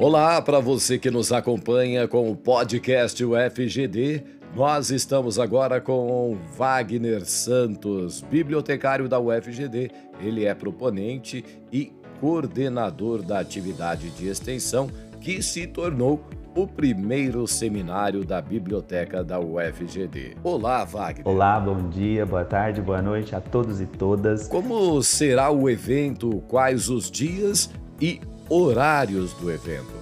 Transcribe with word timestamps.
Olá 0.00 0.40
para 0.40 0.60
você 0.60 0.96
que 0.96 1.10
nos 1.10 1.32
acompanha 1.32 2.06
com 2.06 2.30
o 2.30 2.36
podcast 2.36 3.24
UFGD. 3.24 4.22
Nós 4.54 4.92
estamos 4.92 5.40
agora 5.40 5.80
com 5.80 6.38
Wagner 6.56 7.26
Santos, 7.26 8.20
bibliotecário 8.20 9.08
da 9.08 9.18
UFGD. 9.18 9.90
Ele 10.20 10.44
é 10.44 10.54
proponente 10.54 11.44
e 11.72 11.92
coordenador 12.20 13.22
da 13.22 13.40
atividade 13.40 14.10
de 14.10 14.28
extensão 14.28 14.88
que 15.20 15.42
se 15.42 15.66
tornou 15.66 16.24
o 16.54 16.64
primeiro 16.64 17.44
seminário 17.48 18.24
da 18.24 18.40
biblioteca 18.40 19.24
da 19.24 19.40
UFGD. 19.40 20.36
Olá, 20.44 20.84
Wagner. 20.84 21.26
Olá, 21.26 21.58
bom 21.58 21.88
dia, 21.88 22.24
boa 22.24 22.44
tarde, 22.44 22.80
boa 22.80 23.02
noite 23.02 23.34
a 23.34 23.40
todos 23.40 23.80
e 23.80 23.86
todas. 23.86 24.46
Como 24.46 25.02
será 25.02 25.50
o 25.50 25.68
evento? 25.68 26.40
Quais 26.46 26.88
os 26.88 27.10
dias 27.10 27.68
e 28.00 28.20
horários 28.50 29.34
do 29.34 29.50
evento? 29.50 29.92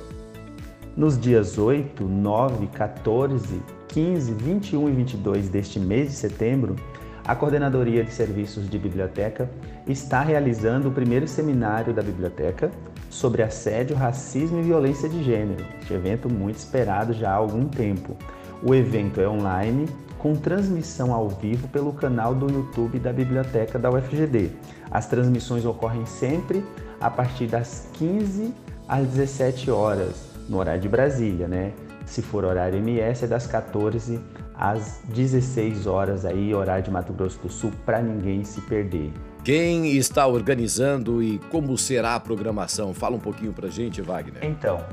Nos 0.96 1.18
dias 1.18 1.58
8, 1.58 2.04
9, 2.04 2.68
14, 2.68 3.60
15, 3.88 4.32
21 4.34 4.88
e 4.88 4.92
22 4.92 5.48
deste 5.48 5.80
mês 5.80 6.10
de 6.10 6.14
setembro, 6.14 6.76
a 7.24 7.34
Coordenadoria 7.34 8.04
de 8.04 8.12
Serviços 8.12 8.70
de 8.70 8.78
Biblioteca 8.78 9.50
está 9.84 10.20
realizando 10.20 10.88
o 10.88 10.92
primeiro 10.92 11.26
seminário 11.26 11.92
da 11.92 12.00
biblioteca 12.00 12.70
sobre 13.10 13.42
assédio, 13.42 13.96
racismo 13.96 14.60
e 14.60 14.62
violência 14.62 15.08
de 15.08 15.24
gênero. 15.24 15.64
Este 15.80 15.94
evento 15.94 16.30
muito 16.30 16.56
esperado 16.56 17.12
já 17.12 17.32
há 17.32 17.34
algum 17.34 17.66
tempo. 17.66 18.16
O 18.62 18.72
evento 18.76 19.20
é 19.20 19.28
online 19.28 19.88
com 20.18 20.36
transmissão 20.36 21.12
ao 21.12 21.28
vivo 21.28 21.66
pelo 21.68 21.92
canal 21.92 22.32
do 22.32 22.48
YouTube 22.48 23.00
da 23.00 23.12
Biblioteca 23.12 23.76
da 23.76 23.90
UFGD. 23.90 24.50
As 24.88 25.06
transmissões 25.06 25.64
ocorrem 25.64 26.06
sempre 26.06 26.64
a 27.00 27.10
partir 27.10 27.46
das 27.46 27.88
15 27.94 28.54
às 28.88 29.06
17 29.08 29.70
horas, 29.70 30.14
no 30.48 30.58
horário 30.58 30.80
de 30.80 30.88
Brasília, 30.88 31.48
né? 31.48 31.72
Se 32.04 32.22
for 32.22 32.44
horário 32.44 32.78
MS, 32.78 33.24
é 33.24 33.28
das 33.28 33.46
14 33.46 34.20
às 34.54 35.00
16 35.08 35.86
horas 35.86 36.24
aí, 36.24 36.54
horário 36.54 36.84
de 36.84 36.90
Mato 36.90 37.12
Grosso 37.12 37.38
do 37.40 37.50
Sul, 37.50 37.72
para 37.84 38.00
ninguém 38.00 38.44
se 38.44 38.60
perder. 38.62 39.12
Quem 39.44 39.96
está 39.96 40.26
organizando 40.26 41.22
e 41.22 41.38
como 41.50 41.76
será 41.76 42.14
a 42.14 42.20
programação? 42.20 42.94
Fala 42.94 43.16
um 43.16 43.20
pouquinho 43.20 43.52
para 43.52 43.68
gente, 43.68 44.00
Wagner. 44.02 44.44
Então, 44.44 44.84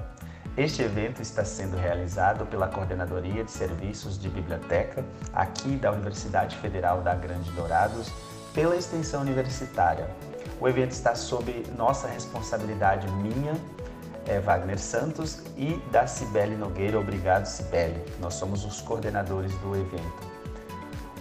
este 0.56 0.84
evento 0.84 1.22
está 1.22 1.44
sendo 1.44 1.76
realizado 1.76 2.46
pela 2.46 2.68
Coordenadoria 2.68 3.44
de 3.44 3.52
Serviços 3.52 4.20
de 4.20 4.30
Biblioteca 4.30 5.04
aqui 5.34 5.76
da 5.78 5.92
Universidade 5.92 6.56
Federal 6.58 7.02
da 7.02 7.16
Grande 7.16 7.50
Dourados, 7.52 8.12
pela 8.54 8.76
extensão 8.76 9.22
universitária. 9.22 10.08
O 10.60 10.68
evento 10.68 10.92
está 10.92 11.16
sob 11.16 11.64
nossa 11.78 12.08
responsabilidade 12.08 13.10
minha 13.12 13.54
é, 14.26 14.40
Wagner 14.40 14.80
Santos 14.80 15.42
e 15.58 15.76
da 15.92 16.08
Cibele 16.08 16.56
Nogueira. 16.56 17.00
Obrigado, 17.00 17.46
Cibele. 17.46 18.02
Nós 18.20 18.36
somos 18.36 18.66
os 18.66 18.82
coordenadores 18.82 19.54
do 19.56 19.76
evento. 19.76 20.34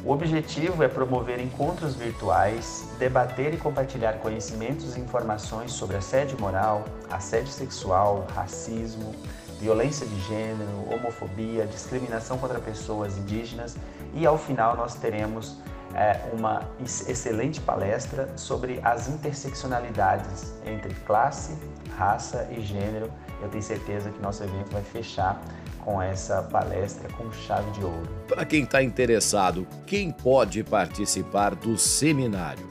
O 0.04 0.10
objetivo 0.10 0.82
é 0.82 0.88
promover 0.88 1.38
encontros 1.38 1.94
virtuais, 1.94 2.88
debater 2.98 3.54
e 3.54 3.56
compartilhar 3.56 4.14
conhecimentos 4.14 4.96
e 4.96 5.00
informações 5.00 5.72
sobre 5.72 5.96
assédio 5.96 6.40
moral, 6.40 6.84
assédio 7.08 7.52
sexual, 7.52 8.26
racismo, 8.34 9.14
violência 9.60 10.04
de 10.04 10.20
gênero, 10.22 10.92
homofobia, 10.92 11.66
discriminação 11.66 12.36
contra 12.36 12.58
pessoas 12.58 13.16
indígenas 13.16 13.76
e 14.12 14.26
ao 14.26 14.36
final 14.36 14.76
nós 14.76 14.96
teremos 14.96 15.56
é, 15.94 16.20
uma 16.32 16.62
excelente 16.80 17.60
palestra 17.60 18.28
sobre 18.36 18.80
as 18.82 19.08
interseccionalidades 19.08 20.52
entre 20.64 20.94
classe, 21.06 21.56
raça 21.96 22.48
e 22.50 22.60
gênero. 22.60 23.10
Eu 23.40 23.48
tenho 23.48 23.62
certeza 23.62 24.10
que 24.10 24.20
nosso 24.20 24.42
evento 24.42 24.70
vai 24.72 24.82
fechar 24.82 25.40
com 25.84 26.00
essa 26.00 26.42
palestra 26.42 27.08
com 27.16 27.30
chave 27.32 27.70
de 27.72 27.84
ouro. 27.84 28.08
Para 28.28 28.44
quem 28.44 28.62
está 28.62 28.82
interessado, 28.82 29.66
quem 29.86 30.10
pode 30.10 30.62
participar 30.62 31.54
do 31.54 31.76
seminário? 31.76 32.70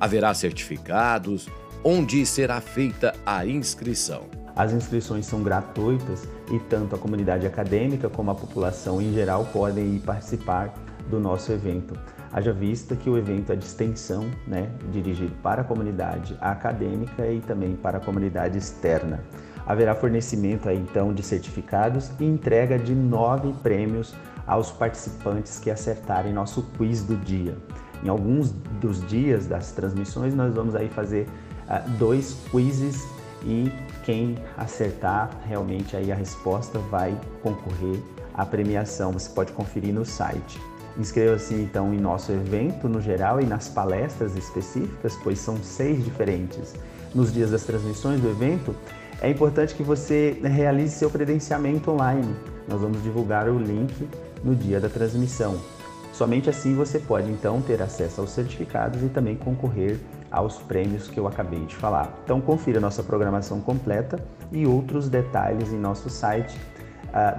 Haverá 0.00 0.34
certificados? 0.34 1.48
Onde 1.82 2.26
será 2.26 2.60
feita 2.60 3.14
a 3.24 3.46
inscrição? 3.46 4.24
As 4.54 4.72
inscrições 4.72 5.24
são 5.24 5.40
gratuitas 5.40 6.26
e 6.50 6.58
tanto 6.58 6.96
a 6.96 6.98
comunidade 6.98 7.46
acadêmica 7.46 8.08
como 8.08 8.32
a 8.32 8.34
população 8.34 9.00
em 9.00 9.12
geral 9.12 9.44
podem 9.52 9.94
ir 9.94 10.00
participar 10.00 10.74
do 11.08 11.20
nosso 11.20 11.52
evento. 11.52 11.96
Haja 12.32 12.52
vista 12.52 12.94
que 12.94 13.08
o 13.08 13.16
evento 13.16 13.52
é 13.52 13.56
de 13.56 13.64
extensão, 13.64 14.26
né, 14.46 14.70
dirigido 14.92 15.34
para 15.42 15.62
a 15.62 15.64
comunidade 15.64 16.36
acadêmica 16.40 17.26
e 17.26 17.40
também 17.40 17.74
para 17.74 17.98
a 17.98 18.00
comunidade 18.00 18.58
externa. 18.58 19.20
Haverá 19.66 19.94
fornecimento 19.94 20.68
aí, 20.68 20.78
então 20.78 21.12
de 21.12 21.22
certificados 21.22 22.10
e 22.20 22.24
entrega 22.24 22.78
de 22.78 22.94
nove 22.94 23.52
prêmios 23.62 24.14
aos 24.46 24.70
participantes 24.70 25.58
que 25.58 25.70
acertarem 25.70 26.32
nosso 26.32 26.62
quiz 26.76 27.02
do 27.02 27.16
dia. 27.16 27.56
Em 28.02 28.08
alguns 28.08 28.50
dos 28.80 29.06
dias 29.06 29.46
das 29.46 29.72
transmissões 29.72 30.34
nós 30.34 30.54
vamos 30.54 30.74
aí 30.74 30.88
fazer 30.88 31.26
uh, 31.68 31.90
dois 31.98 32.38
quizzes 32.50 33.06
e 33.44 33.70
quem 34.04 34.38
acertar 34.56 35.30
realmente 35.46 35.96
aí 35.96 36.10
a 36.10 36.14
resposta 36.14 36.78
vai 36.78 37.18
concorrer 37.42 38.00
à 38.34 38.46
premiação. 38.46 39.12
Você 39.12 39.30
pode 39.30 39.52
conferir 39.52 39.92
no 39.92 40.04
site. 40.04 40.60
Inscreva-se 40.98 41.54
então 41.54 41.94
em 41.94 41.98
nosso 41.98 42.32
evento 42.32 42.88
no 42.88 43.00
geral 43.00 43.40
e 43.40 43.46
nas 43.46 43.68
palestras 43.68 44.36
específicas, 44.36 45.16
pois 45.22 45.38
são 45.38 45.56
seis 45.62 46.04
diferentes. 46.04 46.74
Nos 47.14 47.32
dias 47.32 47.52
das 47.52 47.62
transmissões 47.62 48.20
do 48.20 48.28
evento, 48.28 48.74
é 49.20 49.30
importante 49.30 49.74
que 49.74 49.82
você 49.82 50.38
realize 50.42 50.94
seu 50.96 51.08
credenciamento 51.08 51.90
online. 51.90 52.34
Nós 52.66 52.80
vamos 52.80 53.02
divulgar 53.02 53.48
o 53.48 53.58
link 53.58 54.08
no 54.42 54.54
dia 54.54 54.80
da 54.80 54.88
transmissão. 54.88 55.58
Somente 56.12 56.50
assim 56.50 56.74
você 56.74 56.98
pode 56.98 57.30
então 57.30 57.62
ter 57.62 57.80
acesso 57.80 58.20
aos 58.20 58.30
certificados 58.30 59.02
e 59.02 59.08
também 59.08 59.36
concorrer 59.36 60.00
aos 60.30 60.56
prêmios 60.56 61.06
que 61.06 61.18
eu 61.18 61.28
acabei 61.28 61.64
de 61.64 61.76
falar. 61.76 62.12
Então 62.24 62.40
confira 62.40 62.80
nossa 62.80 63.04
programação 63.04 63.60
completa 63.60 64.18
e 64.50 64.66
outros 64.66 65.08
detalhes 65.08 65.72
em 65.72 65.78
nosso 65.78 66.10
site 66.10 66.58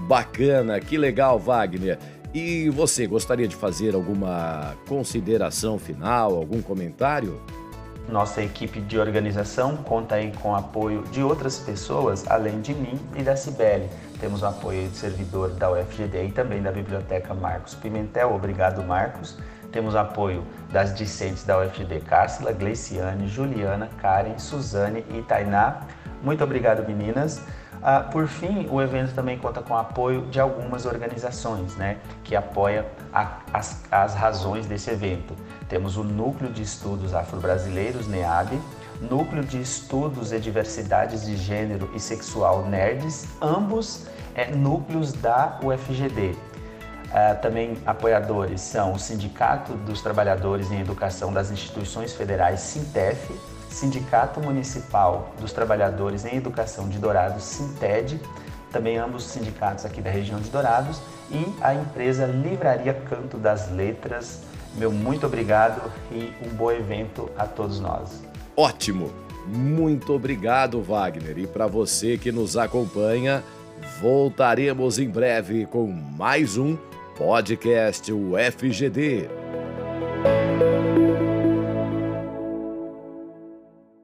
Bacana, 0.00 0.80
que 0.80 0.98
legal, 0.98 1.38
Wagner. 1.38 1.98
E 2.34 2.70
você 2.70 3.06
gostaria 3.06 3.46
de 3.46 3.54
fazer 3.54 3.94
alguma 3.94 4.74
consideração 4.88 5.78
final, 5.78 6.34
algum 6.34 6.62
comentário? 6.62 7.38
Nossa 8.08 8.42
equipe 8.42 8.80
de 8.80 8.98
organização 8.98 9.76
conta 9.76 10.16
aí 10.16 10.32
com 10.42 10.50
o 10.50 10.56
apoio 10.56 11.02
de 11.12 11.22
outras 11.22 11.58
pessoas, 11.58 12.28
além 12.28 12.60
de 12.60 12.74
mim 12.74 12.98
e 13.16 13.22
da 13.22 13.36
Cibele. 13.36 13.88
Temos 14.18 14.42
o 14.42 14.46
apoio 14.46 14.88
de 14.88 14.96
servidor 14.96 15.50
da 15.50 15.70
UFGD 15.70 16.26
e 16.26 16.32
também 16.32 16.62
da 16.62 16.72
Biblioteca 16.72 17.34
Marcos 17.34 17.74
Pimentel. 17.74 18.34
Obrigado, 18.34 18.82
Marcos. 18.82 19.38
Temos 19.72 19.96
apoio 19.96 20.44
das 20.70 20.94
discentes 20.94 21.44
da 21.44 21.58
UFGD, 21.58 22.00
Cássila, 22.00 22.52
Gleiciane, 22.52 23.26
Juliana, 23.26 23.88
Karen, 24.00 24.38
Suzane 24.38 25.04
e 25.10 25.22
Tainá. 25.22 25.80
Muito 26.22 26.44
obrigado, 26.44 26.86
meninas. 26.86 27.42
Ah, 27.82 28.00
por 28.00 28.28
fim, 28.28 28.68
o 28.70 28.80
evento 28.80 29.12
também 29.12 29.36
conta 29.36 29.60
com 29.60 29.74
o 29.74 29.76
apoio 29.76 30.26
de 30.26 30.38
algumas 30.38 30.86
organizações 30.86 31.74
né, 31.74 31.98
que 32.22 32.36
apoiam 32.36 32.84
a, 33.12 33.38
as, 33.52 33.82
as 33.90 34.14
razões 34.14 34.66
desse 34.66 34.88
evento. 34.90 35.34
Temos 35.68 35.96
o 35.96 36.04
Núcleo 36.04 36.52
de 36.52 36.62
Estudos 36.62 37.12
Afro-Brasileiros, 37.12 38.06
NEAB, 38.06 38.60
Núcleo 39.00 39.42
de 39.42 39.60
Estudos 39.60 40.32
e 40.32 40.38
Diversidades 40.38 41.26
de 41.26 41.36
Gênero 41.36 41.90
e 41.92 41.98
Sexual, 41.98 42.66
NERDS, 42.66 43.26
ambos 43.40 44.06
é, 44.36 44.54
núcleos 44.54 45.12
da 45.12 45.58
UFGD. 45.60 46.36
Uh, 47.12 47.38
também 47.42 47.76
apoiadores 47.84 48.62
são 48.62 48.94
o 48.94 48.98
Sindicato 48.98 49.74
dos 49.74 50.00
Trabalhadores 50.00 50.72
em 50.72 50.80
Educação 50.80 51.30
das 51.30 51.50
Instituições 51.50 52.14
Federais, 52.14 52.60
Sintef, 52.60 53.30
Sindicato 53.68 54.40
Municipal 54.40 55.30
dos 55.38 55.52
Trabalhadores 55.52 56.24
em 56.24 56.36
Educação 56.36 56.88
de 56.88 56.98
Dourados, 56.98 57.44
Sinted, 57.44 58.18
também 58.70 58.96
ambos 58.96 59.24
sindicatos 59.24 59.84
aqui 59.84 60.00
da 60.00 60.10
região 60.10 60.40
de 60.40 60.48
Dourados, 60.48 61.02
e 61.30 61.44
a 61.60 61.74
empresa 61.74 62.24
Livraria 62.24 62.94
Canto 62.94 63.36
das 63.36 63.70
Letras. 63.70 64.40
Meu 64.74 64.90
muito 64.90 65.26
obrigado 65.26 65.92
e 66.10 66.32
um 66.46 66.54
bom 66.54 66.72
evento 66.72 67.30
a 67.36 67.46
todos 67.46 67.78
nós. 67.78 68.22
Ótimo! 68.56 69.12
Muito 69.46 70.14
obrigado, 70.14 70.80
Wagner. 70.80 71.36
E 71.36 71.46
para 71.46 71.66
você 71.66 72.16
que 72.16 72.30
nos 72.30 72.56
acompanha, 72.56 73.42
voltaremos 74.00 74.98
em 74.98 75.10
breve 75.10 75.66
com 75.66 75.86
mais 75.88 76.56
um 76.56 76.78
podcast 77.16 78.10
UFGD. 78.10 79.28